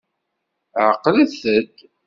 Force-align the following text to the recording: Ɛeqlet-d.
Ɛeqlet-d. 0.87 1.77